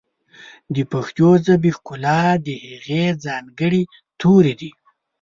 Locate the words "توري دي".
4.19-4.71